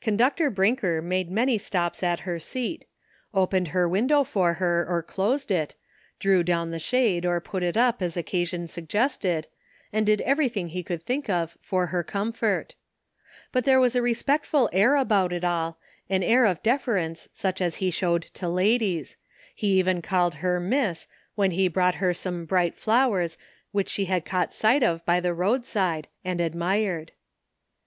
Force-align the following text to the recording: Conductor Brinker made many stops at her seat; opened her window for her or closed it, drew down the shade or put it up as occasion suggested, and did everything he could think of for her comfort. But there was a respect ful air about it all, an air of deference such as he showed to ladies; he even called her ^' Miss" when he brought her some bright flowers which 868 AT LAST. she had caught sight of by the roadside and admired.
Conductor 0.00 0.48
Brinker 0.48 1.02
made 1.02 1.30
many 1.30 1.58
stops 1.58 2.02
at 2.02 2.20
her 2.20 2.38
seat; 2.38 2.86
opened 3.34 3.68
her 3.76 3.86
window 3.86 4.24
for 4.24 4.54
her 4.54 4.86
or 4.88 5.02
closed 5.02 5.50
it, 5.50 5.74
drew 6.18 6.42
down 6.42 6.70
the 6.70 6.78
shade 6.78 7.26
or 7.26 7.38
put 7.38 7.62
it 7.62 7.76
up 7.76 8.00
as 8.00 8.16
occasion 8.16 8.66
suggested, 8.66 9.48
and 9.92 10.06
did 10.06 10.22
everything 10.22 10.68
he 10.68 10.82
could 10.82 11.02
think 11.02 11.28
of 11.28 11.58
for 11.60 11.88
her 11.88 12.02
comfort. 12.02 12.74
But 13.52 13.64
there 13.64 13.78
was 13.78 13.94
a 13.94 14.00
respect 14.00 14.46
ful 14.46 14.70
air 14.72 14.96
about 14.96 15.34
it 15.34 15.44
all, 15.44 15.78
an 16.08 16.22
air 16.22 16.46
of 16.46 16.62
deference 16.62 17.28
such 17.34 17.60
as 17.60 17.76
he 17.76 17.90
showed 17.90 18.22
to 18.32 18.48
ladies; 18.48 19.18
he 19.54 19.78
even 19.78 20.00
called 20.00 20.36
her 20.36 20.60
^' 20.60 20.62
Miss" 20.64 21.08
when 21.34 21.50
he 21.50 21.68
brought 21.68 21.96
her 21.96 22.14
some 22.14 22.46
bright 22.46 22.74
flowers 22.74 23.36
which 23.70 23.98
868 24.00 24.00
AT 24.00 24.00
LAST. 24.00 24.06
she 24.08 24.12
had 24.14 24.24
caught 24.24 24.54
sight 24.78 24.82
of 24.82 25.04
by 25.04 25.20
the 25.20 25.34
roadside 25.34 26.08
and 26.24 26.40
admired. 26.40 27.12